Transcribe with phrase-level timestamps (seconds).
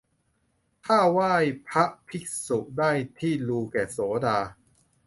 [0.85, 1.33] ข้าไหว้
[1.67, 2.91] พระภิกษุ ที่ได้
[3.47, 4.37] ลุแก่โสดา